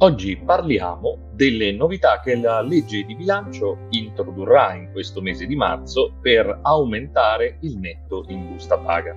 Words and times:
Oggi 0.00 0.36
parliamo 0.36 1.30
delle 1.32 1.72
novità 1.72 2.20
che 2.20 2.36
la 2.36 2.60
legge 2.60 3.02
di 3.02 3.16
bilancio 3.16 3.86
introdurrà 3.90 4.72
in 4.74 4.92
questo 4.92 5.20
mese 5.20 5.44
di 5.44 5.56
marzo 5.56 6.12
per 6.20 6.60
aumentare 6.62 7.56
il 7.62 7.78
netto 7.78 8.24
in 8.28 8.46
busta 8.46 8.78
paga. 8.78 9.16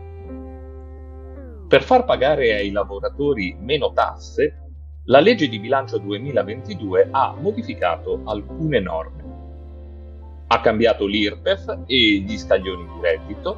Per 1.68 1.84
far 1.84 2.04
pagare 2.04 2.56
ai 2.56 2.72
lavoratori 2.72 3.56
meno 3.60 3.94
tasse, 3.94 4.72
la 5.06 5.20
legge 5.20 5.48
di 5.48 5.60
bilancio 5.60 6.00
2022 6.00 7.10
ha 7.12 7.36
modificato 7.40 8.22
alcune 8.26 8.80
norme. 8.80 9.24
Ha 10.48 10.62
cambiato 10.62 11.06
l'IRPEF 11.06 11.84
e 11.86 12.24
gli 12.26 12.38
scaglioni 12.40 12.86
di 12.86 13.02
reddito, 13.02 13.58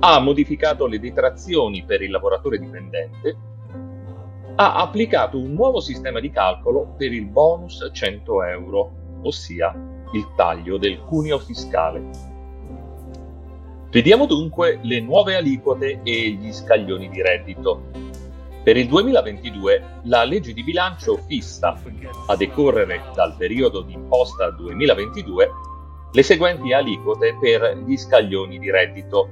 ha 0.00 0.18
modificato 0.18 0.88
le 0.88 0.98
detrazioni 0.98 1.84
per 1.84 2.02
il 2.02 2.10
lavoratore 2.10 2.58
dipendente 2.58 3.45
ha 4.58 4.76
applicato 4.76 5.38
un 5.38 5.52
nuovo 5.52 5.80
sistema 5.80 6.18
di 6.18 6.30
calcolo 6.30 6.94
per 6.96 7.12
il 7.12 7.26
bonus 7.26 7.90
100 7.92 8.44
euro, 8.44 8.92
ossia 9.22 9.74
il 10.12 10.26
taglio 10.34 10.78
del 10.78 11.00
cuneo 11.00 11.38
fiscale. 11.38 12.34
Vediamo 13.90 14.24
dunque 14.24 14.78
le 14.82 15.00
nuove 15.00 15.36
aliquote 15.36 16.00
e 16.02 16.30
gli 16.30 16.52
scaglioni 16.52 17.08
di 17.10 17.20
reddito. 17.20 17.82
Per 18.62 18.76
il 18.76 18.88
2022 18.88 20.00
la 20.04 20.24
legge 20.24 20.52
di 20.54 20.64
bilancio 20.64 21.18
fissa, 21.26 21.78
a 22.26 22.36
decorrere 22.36 23.10
dal 23.14 23.36
periodo 23.36 23.82
di 23.82 23.92
imposta 23.92 24.50
2022, 24.50 25.50
le 26.12 26.22
seguenti 26.22 26.72
aliquote 26.72 27.36
per 27.38 27.76
gli 27.84 27.96
scaglioni 27.96 28.58
di 28.58 28.70
reddito. 28.70 29.28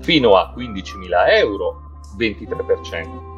Fino 0.00 0.36
a 0.36 0.54
15.000 0.56 1.38
euro 1.38 2.00
23%, 2.16 3.35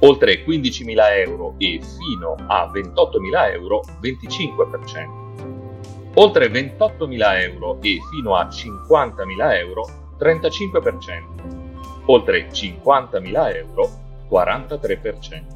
oltre 0.00 0.44
15.000 0.44 1.18
euro 1.18 1.54
e 1.58 1.80
fino 1.80 2.34
a 2.46 2.70
28.000 2.72 3.52
euro 3.52 3.82
25%, 4.02 6.14
oltre 6.14 6.48
28.000 6.48 7.40
euro 7.40 7.78
e 7.80 7.98
fino 8.10 8.34
a 8.36 8.46
50.000 8.46 9.58
euro 9.58 9.86
35%, 10.18 12.04
oltre 12.06 12.48
50.000 12.48 13.56
euro 13.56 13.90
43%. 14.30 15.54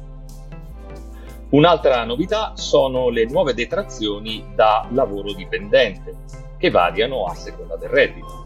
Un'altra 1.49 2.05
novità 2.05 2.53
sono 2.55 3.09
le 3.09 3.25
nuove 3.25 3.53
detrazioni 3.53 4.45
da 4.55 4.87
lavoro 4.91 5.33
dipendente, 5.33 6.15
che 6.57 6.69
variano 6.69 7.25
a 7.25 7.33
seconda 7.33 7.75
del 7.75 7.89
reddito. 7.89 8.39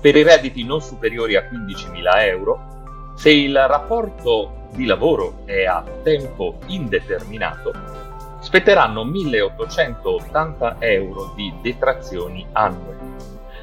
Per 0.00 0.16
i 0.16 0.24
redditi 0.24 0.64
non 0.64 0.80
superiori 0.80 1.36
a 1.36 1.48
15.000 1.48 2.26
euro, 2.26 3.12
se 3.14 3.30
il 3.30 3.54
rapporto 3.54 4.61
di 4.72 4.86
lavoro 4.86 5.42
è 5.44 5.64
a 5.64 5.84
tempo 6.02 6.58
indeterminato, 6.66 7.72
spetteranno 8.40 9.04
1.880 9.04 10.76
euro 10.78 11.32
di 11.36 11.52
detrazioni 11.62 12.46
annue, 12.52 12.96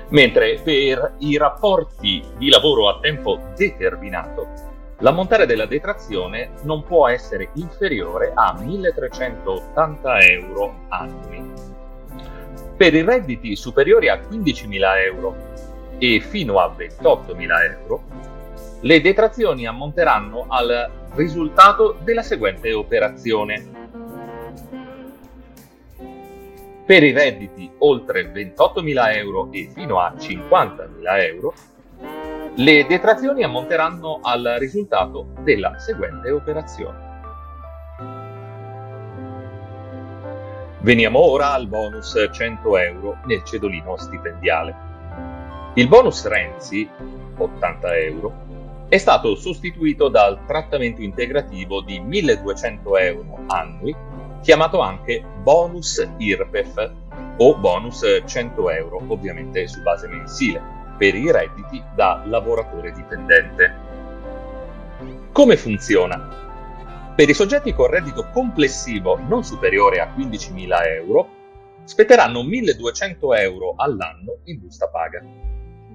mentre 0.10 0.60
per 0.64 1.16
i 1.20 1.38
rapporti 1.38 2.24
di 2.38 2.50
lavoro 2.50 2.90
a 2.90 3.00
tempo 3.00 3.40
determinato 3.56 4.70
l'ammontare 5.00 5.46
della 5.46 5.66
detrazione 5.66 6.52
non 6.64 6.84
può 6.84 7.08
essere 7.08 7.50
inferiore 7.54 8.32
a 8.34 8.54
1.380 8.54 10.30
euro 10.30 10.76
annui. 10.90 11.54
Per 12.76 12.94
i 12.94 13.02
redditi 13.02 13.56
superiori 13.56 14.10
a 14.10 14.16
15.000 14.16 15.04
euro 15.06 15.36
e 15.98 16.20
fino 16.22 16.60
a 16.60 16.74
28.000 16.78 17.82
euro, 17.82 18.04
le 18.82 19.02
detrazioni 19.02 19.68
ammonteranno 19.68 20.46
al 20.48 20.90
risultato 21.16 21.98
della 22.04 22.22
seguente 22.22 22.74
operazione. 22.74 23.78
Per 26.86 27.04
i 27.04 27.12
redditi 27.12 27.70
oltre 27.80 28.32
28.000 28.32 29.16
euro 29.16 29.50
e 29.52 29.70
fino 29.74 30.00
a 30.00 30.14
50.000 30.18 31.24
euro, 31.28 31.54
le 32.56 32.86
detrazioni 32.88 33.44
ammonteranno 33.44 34.20
al 34.22 34.56
risultato 34.58 35.28
della 35.42 35.78
seguente 35.78 36.32
operazione. 36.32 37.08
Veniamo 40.82 41.20
ora 41.20 41.54
al 41.54 41.68
bonus 41.68 42.30
100 42.32 42.78
euro 42.78 43.18
nel 43.26 43.44
cedolino 43.44 43.98
stipendiale. 43.98 44.88
Il 45.76 45.88
bonus 45.88 46.26
Renzi, 46.26 46.90
80 47.38 47.98
euro, 47.98 48.34
è 48.90 48.98
stato 48.98 49.36
sostituito 49.36 50.10
dal 50.10 50.46
trattamento 50.48 51.02
integrativo 51.02 51.82
di 51.82 52.00
1200 52.00 52.98
euro 52.98 53.44
annui, 53.46 53.96
chiamato 54.42 54.80
anche 54.80 55.24
bonus 55.44 56.06
IRPEF 56.18 56.92
o 57.38 57.56
bonus 57.56 58.04
100 58.26 58.70
euro, 58.72 59.00
ovviamente 59.08 59.68
su 59.68 59.84
base 59.84 60.08
mensile, 60.08 60.60
per 60.98 61.14
i 61.14 61.32
redditi 61.32 61.84
da 61.94 62.24
lavoratore 62.26 62.92
dipendente. 62.92 63.76
Come 65.32 65.56
funziona? 65.56 66.38
Per 67.16 67.30
i 67.30 67.34
soggetti 67.36 67.74
con 67.74 67.92
reddito 67.92 68.28
complessivo 68.34 69.20
non 69.28 69.44
superiore 69.44 70.00
a 70.00 70.12
15.000 70.18 70.88
euro, 70.96 71.30
spetteranno 71.84 72.42
1.200 72.42 73.40
euro 73.40 73.76
all'anno 73.78 74.40
in 74.46 74.60
busta 74.60 74.88
paga 74.88 75.24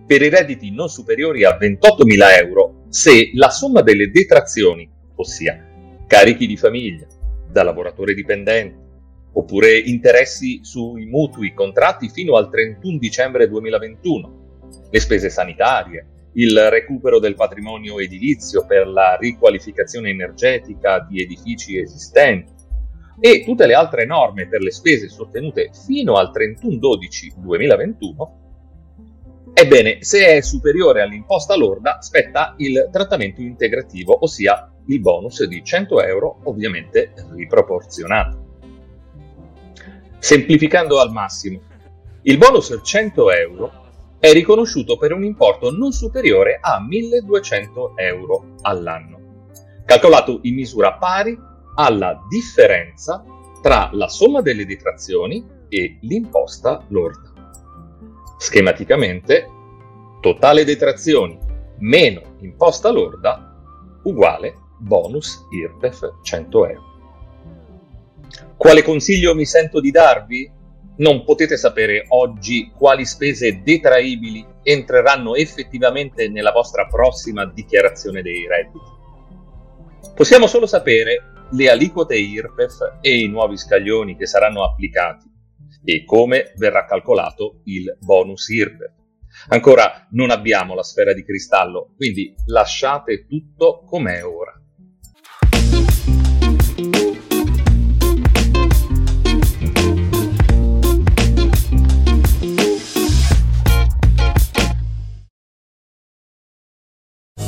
per 0.06 0.21
i 0.21 0.28
redditi 0.28 0.71
non 0.71 0.88
superiori 0.88 1.44
a 1.44 1.56
28.000 1.59 2.44
euro 2.44 2.83
se 2.94 3.32
la 3.34 3.50
somma 3.50 3.82
delle 3.82 4.09
detrazioni, 4.09 4.88
ossia 5.16 6.05
carichi 6.06 6.47
di 6.47 6.56
famiglia, 6.56 7.09
da 7.50 7.65
lavoratore 7.65 8.15
dipendente, 8.15 8.77
oppure 9.32 9.77
interessi 9.77 10.60
sui 10.62 11.05
mutui 11.05 11.53
contratti 11.55 12.09
fino 12.09 12.37
al 12.37 12.49
31 12.49 12.99
dicembre 12.99 13.49
2021, 13.49 14.88
le 14.91 15.00
spese 15.00 15.28
sanitarie, 15.28 16.06
il 16.34 16.71
recupero 16.71 17.19
del 17.19 17.34
patrimonio 17.34 17.99
edilizio 17.99 18.65
per 18.65 18.87
la 18.87 19.16
riqualificazione 19.16 20.11
energetica 20.11 21.00
di 21.00 21.21
edifici 21.21 21.76
esistenti 21.76 22.53
e 23.19 23.43
tutte 23.44 23.66
le 23.66 23.75
altre 23.75 24.06
norme 24.06 24.47
per 24.47 24.61
le 24.61 24.71
spese 24.71 25.09
sostenute 25.09 25.71
fino 25.84 26.15
al 26.15 26.31
31 26.31 26.76
12 26.76 27.32
2021 27.38 28.44
Ebbene, 29.56 30.03
se 30.03 30.26
è 30.26 30.41
superiore 30.41 31.00
all'imposta 31.00 31.54
lorda, 31.54 31.98
spetta 32.00 32.54
il 32.59 32.88
trattamento 32.91 33.41
integrativo, 33.41 34.25
ossia 34.25 34.69
il 34.87 35.00
bonus 35.00 35.44
di 35.44 35.62
100 35.62 36.03
euro, 36.03 36.41
ovviamente 36.44 37.12
riproporzionato. 37.32 38.43
Semplificando 40.19 41.00
al 41.00 41.12
massimo, 41.12 41.60
il 42.23 42.37
bonus 42.37 42.81
100 42.82 43.31
euro 43.31 43.73
è 44.19 44.32
riconosciuto 44.32 44.96
per 44.96 45.12
un 45.12 45.23
importo 45.23 45.70
non 45.70 45.93
superiore 45.93 46.58
a 46.61 46.81
1200 46.81 47.93
euro 47.96 48.55
all'anno, 48.62 49.46
calcolato 49.84 50.40
in 50.43 50.55
misura 50.55 50.94
pari 50.94 51.38
alla 51.76 52.19
differenza 52.28 53.23
tra 53.62 53.90
la 53.93 54.08
somma 54.08 54.40
delle 54.40 54.67
detrazioni 54.67 55.46
e 55.69 55.99
l'imposta 56.00 56.84
lorda. 56.88 57.32
Schematicamente, 58.38 59.49
totale 60.25 60.65
detrazioni 60.65 61.38
meno 61.81 62.37
imposta 62.41 62.88
lorda 62.88 64.00
uguale 64.05 64.55
bonus 64.79 65.47
IRPEF 65.50 66.21
100 66.23 66.67
euro. 66.67 66.82
Quale 68.56 68.82
consiglio 68.82 69.35
mi 69.35 69.44
sento 69.44 69.81
di 69.81 69.91
darvi? 69.91 70.50
Non 70.97 71.25
potete 71.25 71.59
sapere 71.59 72.06
oggi 72.09 72.73
quali 72.75 73.05
spese 73.05 73.61
detraibili 73.62 74.47
entreranno 74.62 75.35
effettivamente 75.35 76.26
nella 76.31 76.53
vostra 76.53 76.87
prossima 76.87 77.44
dichiarazione 77.44 78.23
dei 78.23 78.49
redditi. 78.49 78.93
Possiamo 80.15 80.47
solo 80.47 80.65
sapere 80.65 81.49
le 81.50 81.69
aliquote 81.69 82.17
IRPEF 82.17 82.97
e 83.03 83.19
i 83.19 83.29
nuovi 83.29 83.59
scaglioni 83.59 84.17
che 84.17 84.25
saranno 84.25 84.65
applicati 84.65 85.31
e 85.85 86.03
come 86.06 86.55
verrà 86.56 86.87
calcolato 86.87 87.61
il 87.65 87.94
bonus 88.00 88.49
IRPEF. 88.49 89.03
Ancora 89.48 90.06
non 90.10 90.31
abbiamo 90.31 90.75
la 90.75 90.82
sfera 90.82 91.12
di 91.12 91.25
cristallo, 91.25 91.94
quindi 91.96 92.34
lasciate 92.46 93.26
tutto 93.26 93.84
com'è 93.84 94.25
ora. 94.25 94.58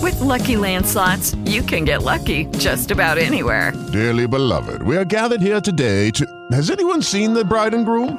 With 0.02 0.20
Lucky 0.20 0.56
Land 0.56 0.86
slots, 0.86 1.34
you 1.46 1.62
can 1.62 1.84
get 1.84 2.02
lucky 2.02 2.46
just 2.58 2.90
about 2.90 3.18
anywhere. 3.18 3.72
Dearly 3.92 4.26
beloved, 4.26 4.82
we 4.82 4.96
are 4.96 5.04
gathered 5.04 5.40
here 5.40 5.60
today 5.60 6.10
to. 6.12 6.24
Has 6.52 6.70
anyone 6.70 7.02
seen 7.02 7.32
the 7.32 7.44
bride 7.44 7.74
and 7.74 7.84
groom? 7.84 8.18